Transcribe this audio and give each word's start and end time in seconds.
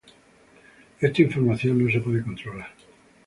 Esta 0.99 1.21
información 1.21 1.85
no 1.85 1.91
se 1.91 1.99
puede 2.01 2.23
controlar. 2.23 2.71